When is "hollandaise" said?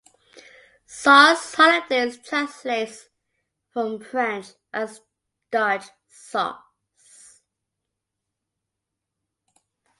1.53-2.17